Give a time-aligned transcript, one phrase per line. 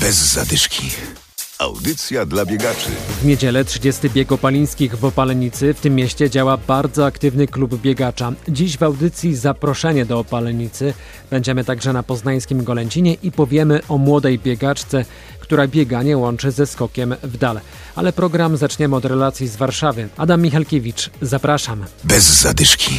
[0.00, 0.90] Bez zadyszki.
[1.58, 2.90] Audycja dla biegaczy.
[3.22, 5.74] W niedzielę 30 bieg opalińskich w Opalenicy.
[5.74, 8.32] W tym mieście działa bardzo aktywny klub biegacza.
[8.48, 10.94] Dziś w audycji zaproszenie do Opalenicy.
[11.30, 15.04] Będziemy także na poznańskim Golęcinie i powiemy o młodej biegaczce,
[15.40, 17.60] która bieganie łączy ze skokiem w dal.
[17.96, 20.08] Ale program zaczniemy od relacji z Warszawy.
[20.16, 21.84] Adam Michalkiewicz, zapraszam.
[22.04, 22.98] Bez zadyszki.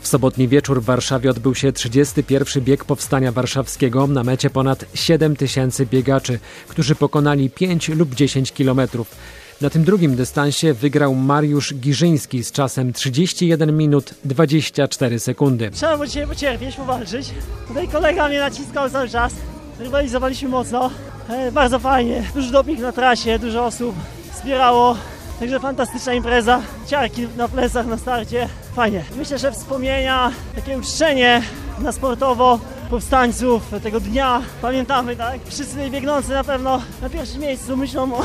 [0.00, 2.64] W sobotni wieczór w Warszawie odbył się 31.
[2.64, 4.06] bieg Powstania Warszawskiego.
[4.06, 9.16] Na mecie ponad 7 tysięcy biegaczy, którzy pokonali 5 lub 10 kilometrów.
[9.60, 15.70] Na tym drugim dystansie wygrał Mariusz Giżyński z czasem 31 minut 24 sekundy.
[15.70, 17.30] Trzeba było dzisiaj pocierpieć, powalczyć.
[17.68, 19.32] Tutaj kolega mnie naciskał cały czas.
[19.78, 20.90] Rywalizowaliśmy mocno.
[21.28, 22.22] E, bardzo fajnie.
[22.34, 23.94] Duży doping na trasie, dużo osób
[24.32, 24.96] wspierało.
[25.40, 26.62] Także fantastyczna impreza.
[26.86, 28.48] Ciarki na plecach na starcie.
[28.74, 29.04] Fajnie.
[29.16, 31.42] Myślę, że wspomnienia, takie uczczenie
[31.78, 32.58] na sportowo
[32.90, 34.42] powstańców tego dnia.
[34.62, 35.40] Pamiętamy, tak?
[35.46, 38.24] Wszyscy biegnący na pewno na pierwszym miejscu myślą o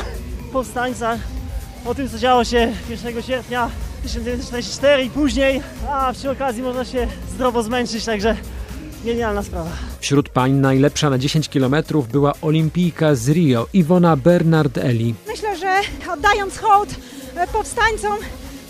[0.52, 1.18] powstańcach,
[1.86, 3.70] o tym, co działo się 1 sierpnia
[4.02, 8.36] 1944 i później, a przy okazji można się zdrowo zmęczyć, także
[9.06, 9.70] genialna sprawa.
[10.00, 15.14] Wśród pań najlepsza na 10 kilometrów była olimpijka z Rio, Iwona Bernard-Eli.
[15.26, 15.80] Myślę, że
[16.12, 16.88] oddając hołd
[17.36, 18.16] e, powstańcom,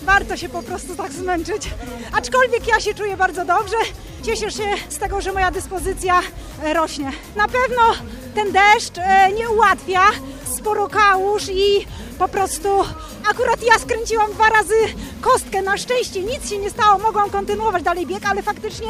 [0.02, 1.70] warto się po prostu tak zmęczyć.
[2.12, 3.76] Aczkolwiek ja się czuję bardzo dobrze.
[4.22, 6.20] Cieszę się z tego, że moja dyspozycja
[6.62, 7.12] e, rośnie.
[7.36, 7.82] Na pewno
[8.34, 10.02] ten deszcz e, nie ułatwia,
[10.56, 11.86] sporo kałuż i
[12.18, 12.68] po prostu
[13.30, 14.74] akurat ja skręciłam dwa razy
[15.20, 15.62] kostkę.
[15.62, 18.88] Na szczęście nic się nie stało, mogłam kontynuować dalej bieg, ale faktycznie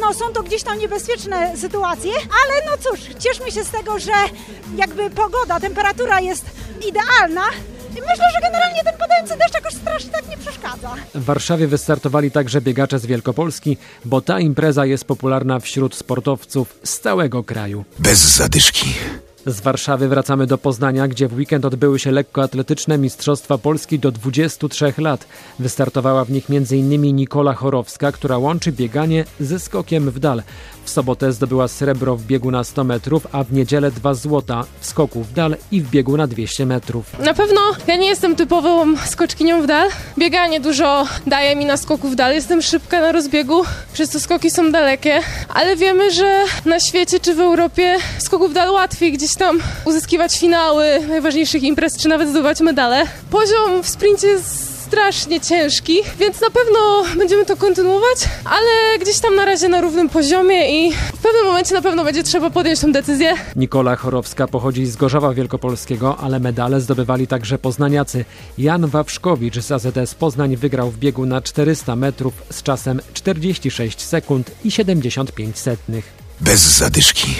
[0.00, 2.12] no, są to gdzieś tam niebezpieczne sytuacje.
[2.12, 4.12] Ale no cóż, cieszmy się z tego, że
[4.76, 6.44] jakby pogoda, temperatura jest
[6.88, 7.42] idealna.
[7.90, 10.94] I myślę, że generalnie ten padający deszcz jakoś strasznie tak nie przeszkadza.
[11.14, 17.00] W Warszawie wystartowali także biegacze z Wielkopolski, bo ta impreza jest popularna wśród sportowców z
[17.00, 17.84] całego kraju.
[17.98, 18.94] Bez zadyszki.
[19.46, 24.92] Z Warszawy wracamy do Poznania, gdzie w weekend odbyły się lekkoatletyczne Mistrzostwa Polski do 23
[24.98, 25.26] lat.
[25.58, 27.16] Wystartowała w nich m.in.
[27.16, 30.42] Nikola Chorowska, która łączy bieganie ze skokiem w dal.
[30.84, 34.86] W sobotę zdobyła srebro w biegu na 100 metrów, a w niedzielę dwa złota w
[34.86, 37.18] skoku w dal i w biegu na 200 metrów.
[37.18, 39.88] Na pewno ja nie jestem typową skoczkinią w dal.
[40.18, 42.34] Bieganie dużo daje mi na skoku w dal.
[42.34, 47.34] Jestem szybka na rozbiegu, przez to skoki są dalekie, ale wiemy, że na świecie czy
[47.34, 52.60] w Europie skoków w dal łatwiej gdzieś tam uzyskiwać finały najważniejszych imprez, czy nawet zdobywać
[52.60, 53.06] medale.
[53.30, 59.36] Poziom w sprincie jest strasznie ciężki, więc na pewno będziemy to kontynuować, ale gdzieś tam
[59.36, 62.92] na razie na równym poziomie i w pewnym momencie na pewno będzie trzeba podjąć tę
[62.92, 63.34] decyzję.
[63.56, 68.24] Nikola Chorowska pochodzi z Gorzowa Wielkopolskiego, ale medale zdobywali także poznaniacy.
[68.58, 74.50] Jan Wawrzkowicz z AZS Poznań wygrał w biegu na 400 metrów z czasem 46 sekund
[74.64, 76.12] i 75 setnych.
[76.40, 77.34] Bez zadyszki.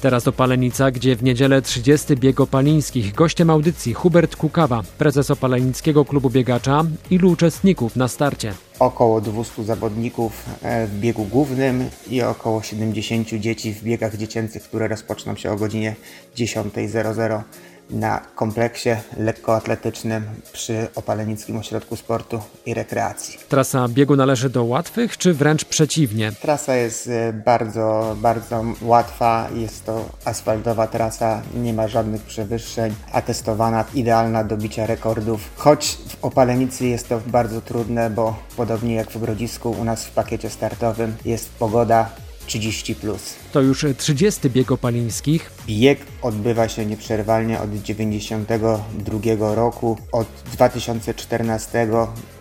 [0.00, 3.14] Teraz do Palenica, gdzie w niedzielę 30 bieg opalińskich.
[3.14, 6.84] Gościem audycji Hubert Kukawa, prezes Opalenickiego Klubu Biegacza.
[7.10, 8.54] Ilu uczestników na starcie?
[8.78, 14.88] Około 200 zawodników e, w biegu głównym i około 70 dzieci w biegach dziecięcych, które
[14.88, 15.96] rozpoczną się o godzinie
[16.36, 17.42] 10.00
[17.90, 23.38] na kompleksie lekkoatletycznym przy Opalenickim Ośrodku Sportu i Rekreacji.
[23.48, 26.32] Trasa biegu należy do łatwych, czy wręcz przeciwnie?
[26.32, 29.48] Trasa jest e, bardzo, bardzo łatwa.
[29.54, 35.40] Jest to asfaltowa trasa, nie ma żadnych przewyższeń, atestowana, idealna do bicia rekordów.
[35.56, 40.10] Choć w Opalenicy jest to bardzo trudne, bo podobnie jak w Grodzisku, u nas w
[40.10, 42.10] pakiecie startowym jest pogoda
[42.46, 43.34] 30 plus.
[43.52, 45.50] To już 30 bieg opalińskich.
[45.66, 49.96] Bieg odbywa się nieprzerwalnie od 92 roku.
[50.12, 51.88] Od 2014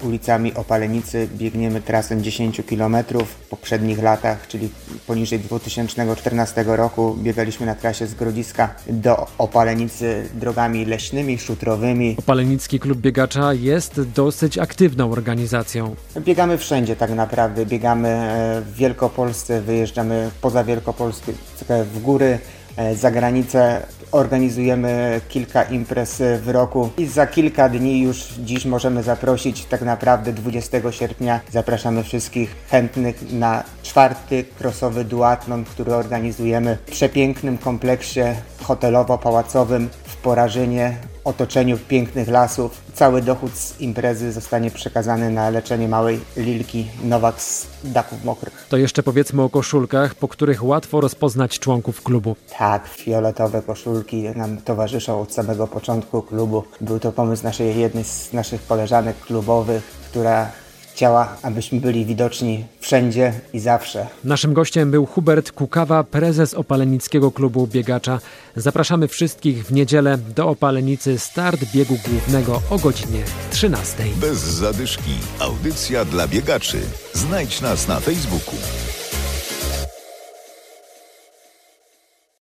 [0.04, 2.98] ulicami Opalenicy biegniemy trasę 10 km.
[3.26, 4.70] W poprzednich latach, czyli
[5.08, 12.16] poniżej 2014 roku, biegaliśmy na trasie z Grodziska do Opalenicy drogami leśnymi, szutrowymi.
[12.20, 15.96] Opalenicki Klub Biegacza jest dosyć aktywną organizacją.
[16.20, 17.66] Biegamy wszędzie tak naprawdę.
[17.66, 21.34] Biegamy e, w Wielkopolsce, wyjeżdżamy poza Wielkopolskę
[21.94, 22.40] w góry,
[22.96, 23.82] za granicę.
[24.12, 30.34] Organizujemy kilka imprez w roku i za kilka dni już dziś możemy zaprosić, tak naprawdę
[30.34, 38.22] 20 sierpnia zapraszamy wszystkich chętnych na czwarty crossowy duatlon, który organizujemy w przepięknym kompleksie
[38.64, 42.82] hotelowo-pałacowym w Porażynie, otoczeniu pięknych lasów.
[42.94, 48.66] Cały dochód z imprezy zostanie przekazany na leczenie małej Lilki Nowak z daków mokrych.
[48.70, 52.36] To jeszcze powiedzmy o koszulkach, po których łatwo rozpoznać członków klubu.
[52.58, 56.64] Tak, fioletowe koszulki nam towarzyszą od samego początku klubu.
[56.82, 60.52] Był to pomysł naszej jednej z naszych koleżanek klubowych, która
[61.00, 64.08] chciała, abyśmy byli widoczni wszędzie i zawsze.
[64.24, 68.20] Naszym gościem był Hubert Kukawa, prezes Opalenickiego Klubu Biegacza.
[68.56, 74.04] Zapraszamy wszystkich w niedzielę do Opalenicy start biegu głównego o godzinie 13.
[74.16, 75.12] Bez zadyszki.
[75.40, 76.78] Audycja dla biegaczy.
[77.14, 78.56] Znajdź nas na Facebooku.